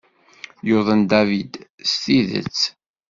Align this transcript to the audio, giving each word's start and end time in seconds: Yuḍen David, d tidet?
Yuḍen 0.67 1.01
David, 1.13 1.51
d 1.61 1.63
tidet? 2.01 2.59